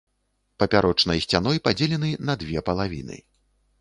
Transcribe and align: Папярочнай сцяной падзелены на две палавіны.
Папярочнай 0.61 1.21
сцяной 1.25 1.61
падзелены 1.67 2.09
на 2.31 2.37
две 2.45 2.65
палавіны. 2.71 3.23